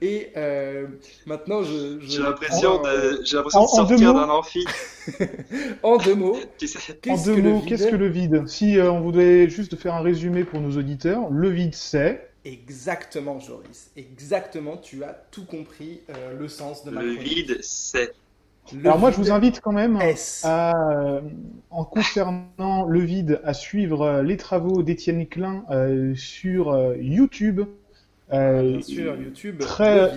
[0.00, 0.86] Et euh,
[1.26, 1.98] maintenant, je.
[2.00, 4.20] J'ai l'impression de, sortir mots.
[4.20, 4.64] d'un amphi.
[5.82, 8.48] En deux mots, sais, En qu'est-ce deux que le mots, vide qu'est-ce que le vide
[8.48, 12.30] Si euh, on voudrait juste faire un résumé pour nos auditeurs, le vide c'est.
[12.46, 13.90] Exactement, Joris.
[13.96, 17.34] Exactement, tu as tout compris euh, le sens de ma le chronique.
[17.34, 18.12] vide, c'est.
[18.72, 19.98] Le Alors moi, je vous invite quand même
[20.42, 21.20] à, euh,
[21.70, 27.62] en concernant le vide, à suivre les travaux d'Étienne Klein euh, sur euh, YouTube.
[28.32, 30.12] Euh, Bien sûr, YouTube, très-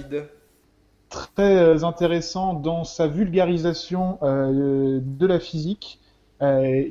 [1.09, 5.99] très euh, intéressant dans sa vulgarisation euh, de la physique,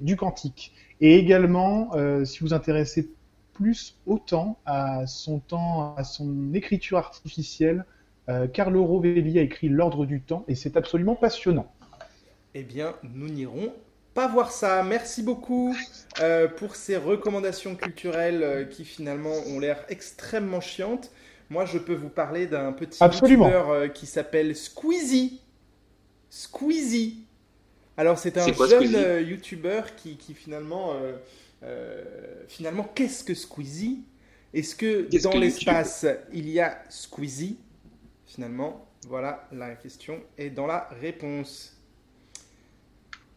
[0.00, 0.72] du quantique.
[1.00, 1.92] Et également,
[2.24, 3.09] si vous vous intéressez
[3.52, 7.85] plus autant à son temps, à son écriture artificielle,
[8.29, 11.72] euh, Carlo Rovelli a écrit L'ordre du temps et c'est absolument passionnant.
[12.55, 13.72] Eh bien, nous n'irons
[14.16, 14.83] pas voir ça.
[14.83, 15.76] Merci beaucoup
[16.20, 21.12] euh, pour ces recommandations culturelles euh, qui finalement ont l'air extrêmement chiantes.
[21.50, 23.44] Moi, je peux vous parler d'un petit Absolument.
[23.44, 25.42] youtubeur euh, qui s'appelle Squeezie.
[26.31, 27.26] Squeezie.
[27.98, 31.12] Alors, c'est un quoi, jeune euh, youtubeur qui, qui finalement, euh,
[31.62, 32.02] euh,
[32.48, 34.00] finalement, qu'est-ce que Squeezie?
[34.55, 37.59] Est-ce que dans l'espace il y a Squeezie?
[38.24, 41.76] Finalement, voilà la question est dans la réponse.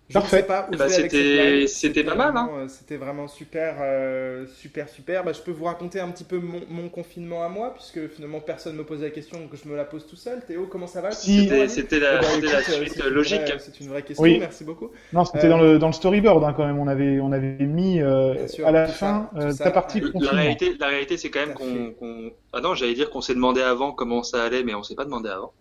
[0.09, 0.43] Je ne Parfait.
[0.49, 2.45] avec c'était- c'était pas mal, hein.
[2.45, 5.23] vraiment, euh, C'était vraiment super, euh, super, super.
[5.23, 8.39] Bah, je peux vous raconter un petit peu mon, mon confinement à moi, puisque finalement
[8.39, 10.41] personne ne me pose la question, donc je me la pose tout seul.
[10.47, 11.11] Théo, comment ça va?
[11.11, 11.47] Si.
[11.67, 13.41] C'était, la, Eh ben, c'était la euh, suite c'est une logique.
[13.41, 14.39] vraie- C'est une vraie question, Oui.
[14.39, 14.89] merci beaucoup.
[15.13, 16.79] Non, c'était Euh, dans, le, dans le storyboard hein, quand même.
[16.79, 19.65] On avait, on avait mis euh, sûr, à la fin euh, ça.
[19.65, 23.11] ta partie La réalité, la réalité, c'est quand même qu'on, qu'on- Ah non, j'allais dire
[23.11, 25.53] qu'on s'est demandé avant comment ça allait, mais on s'est pas demandé avant.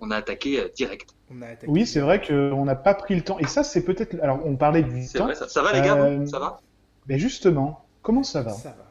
[0.00, 1.10] On a attaqué euh, direct.
[1.32, 1.66] On a attaqué.
[1.70, 3.38] Oui, c'est vrai qu'on n'a pas pris le temps.
[3.38, 4.16] Et ça, c'est peut-être.
[4.22, 5.24] Alors, on parlait du temps.
[5.24, 6.60] vrai, ça, ça va les gars, Euh, ça va
[7.06, 8.50] Mais justement, comment ça va?
[8.52, 8.86] Ça va.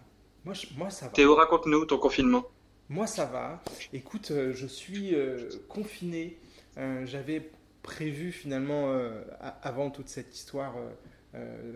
[0.45, 1.11] Moi, je- moi, ça va.
[1.11, 2.43] Théo, raconte-nous ton confinement.
[2.87, 3.61] Moi, ça va.
[3.93, 6.37] Écoute, euh, je suis euh, confiné.
[6.77, 7.49] Euh, J'avais
[7.83, 9.21] prévu finalement, euh,
[9.61, 10.89] avant toute cette histoire euh,
[11.35, 11.73] euh,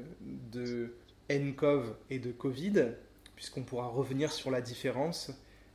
[0.51, 0.95] de
[1.29, 2.93] NCOV et de Covid,
[3.35, 5.31] puisqu'on pourra revenir sur la différence,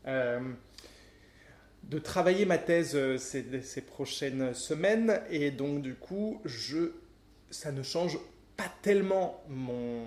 [0.07, 0.41] euh,
[1.85, 5.21] de travailler ma thèse euh, ces, prochaines semaines.
[5.31, 6.93] Et donc, du coup, je,
[7.51, 8.19] ça ne change
[8.57, 10.05] pas tellement mon,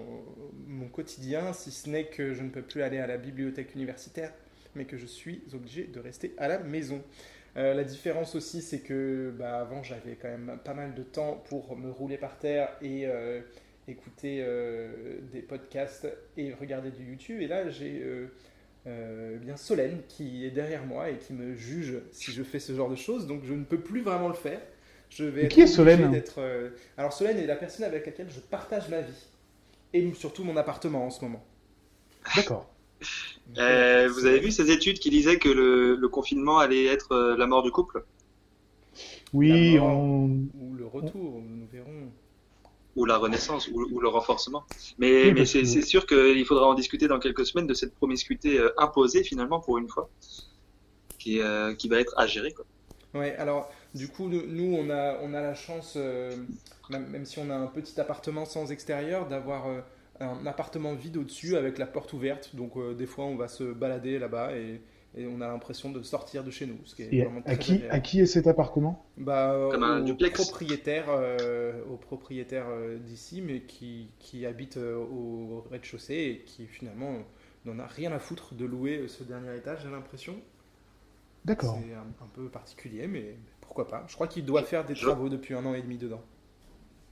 [0.92, 4.34] quotidien, si ce n'est que je ne peux plus aller à la bibliothèque universitaire
[4.74, 7.04] mais que je suis obligé de rester à la maison.
[7.58, 11.44] Euh, la différence aussi, c'est que bah, avant, j'avais quand même pas mal de temps
[11.50, 13.42] pour me rouler par terre et euh,
[13.90, 14.46] écouter
[15.34, 16.08] des podcasts
[16.38, 17.42] et regarder du YouTube.
[17.42, 18.02] Et là, j'ai
[18.88, 22.60] euh, euh, bien Solène qui est derrière moi et qui me juge si je fais
[22.60, 23.28] ce genre de choses.
[23.28, 24.62] Donc, je ne peux plus vraiment le faire.
[25.10, 28.30] Je vais qui est obligé Solène d'être, euh, Alors, Solène est la personne avec laquelle
[28.30, 29.28] je partage ma vie
[29.94, 31.44] et surtout mon appartement en ce moment.
[32.36, 32.70] D'accord.
[33.58, 37.48] Euh, vous avez vu ces études qui disaient que le, le confinement allait être la
[37.48, 38.04] mort du couple?
[39.34, 39.88] Oui, mort.
[39.88, 40.48] on...
[40.54, 42.12] Ou le retour, nous verrons.
[42.96, 44.64] Ou la renaissance ou, ou le renforcement.
[44.98, 47.96] Mais, Oui, mais parce c'est sûr qu'il faudra en discuter dans quelques semaines de cette
[47.96, 50.10] promiscuité euh, imposée finalement pour une fois,
[51.20, 52.52] qui, euh, qui va être à gérer.
[52.52, 52.66] Quoi.
[53.14, 56.36] Ouais, alors du coup, nous, on a, on a la chance, euh,
[56.90, 59.82] même, même si on a un petit appartement sans extérieur, d'avoir euh,
[60.20, 62.56] un appartement vide au-dessus avec la porte ouverte.
[62.56, 64.82] Donc des fois, on va se balader là-bas et,
[65.16, 67.54] et on a l'impression de sortir de chez nous, ce qui est Et vraiment très
[67.54, 67.96] à qui, agréable.
[67.96, 69.06] à qui est cet appartement?
[69.18, 70.34] Bah, Comme un au duplex.
[70.36, 76.66] propriétaire, euh, au propriétaire euh, d'ici, mais qui, qui habite euh, au rez-de-chaussée et qui
[76.68, 77.14] finalement
[77.66, 80.36] n'en a rien à foutre de louer ce dernier étage, j'ai l'impression.
[81.46, 81.78] D'accord.
[81.84, 84.06] C'est un, un peu particulier, mais pourquoi pas.
[84.08, 86.22] Je crois qu'il doit faire des Je- travaux depuis un an et demi dedans.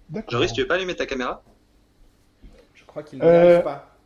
[0.09, 0.31] D'accord.
[0.31, 1.43] Joris, tu veux pas allumer ta caméra?
[2.73, 3.98] Je crois qu'il n'y Euh, pas.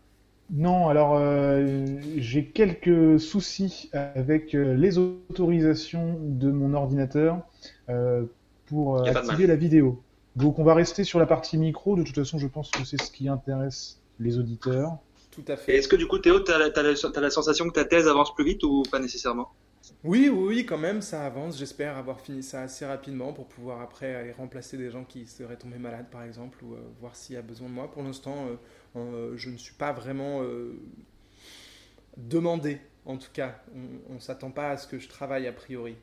[0.49, 1.85] Non, alors euh,
[2.17, 7.39] j'ai quelques soucis avec euh, les autorisations de mon ordinateur
[7.89, 8.25] euh,
[8.65, 10.03] pour euh, activer la vidéo.
[10.35, 11.95] Donc on va rester sur la partie micro.
[11.95, 14.97] De toute façon, je pense que c'est ce qui intéresse les auditeurs.
[15.31, 15.77] Tout à fait.
[15.77, 18.45] est-ce que du coup, Théo, t'as la, t'as la, sensation que ta thèse avance plus
[18.45, 19.49] vite ou pas nécessairement?
[20.03, 21.57] Oui, oui, oui, quand même, ça avance.
[21.57, 25.57] J'espère avoir fini ça assez rapidement pour pouvoir après aller remplacer des gens qui seraient
[25.57, 27.91] tombés malades, par exemple, ou euh, voir s'il y a besoin de moi.
[27.91, 28.55] Pour l'instant, euh,
[28.95, 30.73] je ne suis pas vraiment euh,
[32.17, 33.55] demandé, en tout cas.
[34.09, 35.95] On ne s'attend pas à ce que je travaille a priori.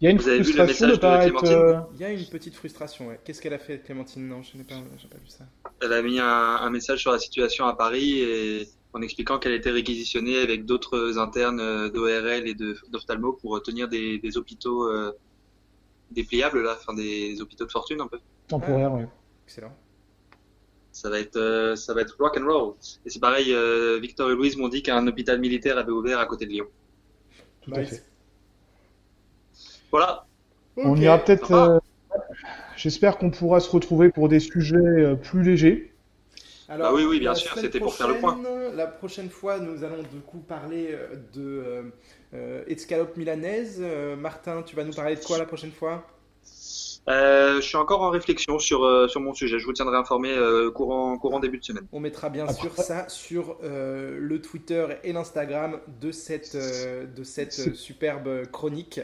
[0.00, 1.42] Il y a une Vous avez vu le frustration de message de pas être.
[1.42, 3.20] Clémentine euh, Il y a une petite frustration, ouais.
[3.22, 4.26] Qu'est-ce qu'elle a fait, Clémentine?
[4.26, 5.44] Non, je n'ai pas, vu ça.
[5.82, 9.52] Elle a mis un, un message sur la situation à Paris et en expliquant qu'elle
[9.52, 12.54] était réquisitionnée avec d'autres internes euh, d'ORL et
[12.88, 15.12] d'ophtalmo pour tenir des, des hôpitaux euh,
[16.10, 18.18] dépliables, là, enfin des hôpitaux de fortune un peu.
[18.48, 19.06] temporaire, ouais.
[19.44, 19.76] Excellent.
[21.00, 22.74] Ça va être, euh, ça va être rock and roll.
[23.06, 26.26] Et c'est pareil, euh, Victor et Louise m'ont dit qu'un hôpital militaire avait ouvert à
[26.26, 26.66] côté de Lyon.
[27.62, 27.88] Tout à Nice.
[27.88, 28.04] fait.
[29.90, 30.26] Voilà.
[30.76, 31.52] On ira peut-être.
[31.52, 31.78] euh,
[32.76, 35.92] J'espère qu'on pourra se retrouver pour des sujets euh, plus légers.
[36.68, 39.58] Alors, Bah oui, oui, bien la sûr, c'était pour faire le prochaine, La prochaine fois,
[39.58, 40.96] nous allons du coup parler
[41.32, 41.82] de euh,
[42.34, 43.78] euh, escalope milanaise.
[43.80, 46.06] Euh, Martin, tu vas nous parler de quoi la prochaine fois?
[47.08, 49.58] Euh, je suis encore en réflexion sur, euh, sur mon sujet.
[49.58, 51.84] Je vous tiendrai informé euh, courant, courant début de semaine.
[51.92, 57.06] On mettra bien Après- sûr ça sur euh, le Twitter et l'Instagram de cette, euh,
[57.06, 59.00] de cette superbe chronique.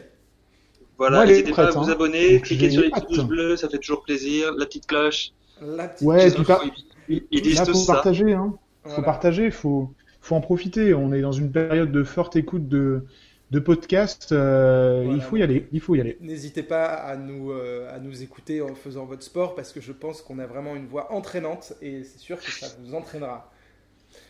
[0.97, 1.91] Voilà, n'hésitez pas à vous hein.
[1.91, 3.07] abonner, cliquez sur les petits hâte.
[3.07, 4.53] pouces bleus, ça fait toujours plaisir.
[4.57, 5.31] La petite cloche.
[5.61, 6.61] La petite Ouais, puis pas-
[7.09, 7.93] ils- ils disent Là, tous faut ça.
[7.95, 8.53] partager, hein.
[8.83, 9.03] Faut Voilà.
[9.03, 10.93] partager, faut, faut en profiter.
[10.93, 13.03] On est dans une période de forte écoute de,
[13.51, 14.31] de podcasts.
[14.31, 15.15] euh, Voilà.
[15.17, 16.17] Il faut y aller, il faut y aller.
[16.21, 19.91] N'hésitez pas à nous, euh, à nous écouter en faisant votre sport parce que je
[19.93, 23.51] pense qu'on a vraiment une voix entraînante et c'est sûr que ça vous entraînera.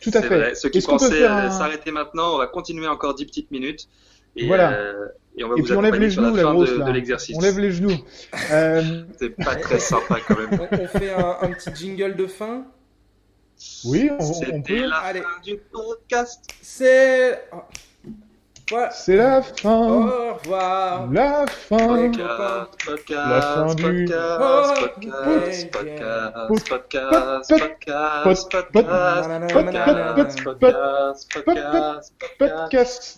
[0.02, 0.28] Tout à fait.
[0.38, 0.56] vrai.
[0.56, 3.88] Ceux qui pensaient euh, un- s'arrêter maintenant, on va continuer encore 10 petites minutes.
[4.36, 4.74] Et, Voilà.
[4.74, 6.92] euh, et on va Et vous puis on lève les la genoux, la grosse, de,
[6.92, 7.36] l'exercice.
[7.36, 7.98] On lève les genoux.
[8.52, 10.60] Euh, C'est pas très sympa quand même.
[10.72, 12.66] On, on fait un, un petit jingle de fin?
[13.86, 14.86] oui, on, on peut.
[14.86, 15.22] la Allez.
[15.22, 16.44] fin du podcast.
[16.62, 17.42] C'est.
[17.52, 17.58] oh.
[18.70, 18.92] Voilà.
[18.92, 19.88] C'est la fin.
[19.88, 21.10] Au revoir.
[21.12, 22.12] La fin.
[22.12, 22.68] copains.
[22.86, 27.50] Podcast, La fin podcast, du- podcast, podcast, podcast, podcast,
[28.24, 31.58] podcast, podcast, podcast, podcast, podcast,
[32.38, 33.18] podcast,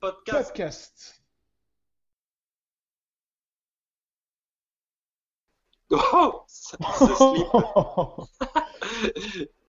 [0.00, 0.40] Podcast.
[0.40, 1.20] Podcast.
[5.92, 7.32] Oh, ça, ça.